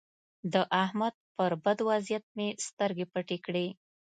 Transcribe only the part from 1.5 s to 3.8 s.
بد وضيعت مې سترګې پټې کړې.